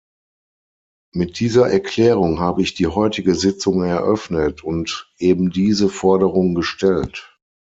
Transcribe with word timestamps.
Mit 1.13 1.39
dieser 1.39 1.69
Erklärung 1.69 2.39
habe 2.39 2.63
ich 2.63 2.73
die 2.73 2.87
heutige 2.87 3.35
Sitzung 3.35 3.83
eröffnet 3.83 4.63
und 4.63 5.13
ebendiese 5.19 5.89
Forderung 5.89 6.55
gestellt. 6.55 7.37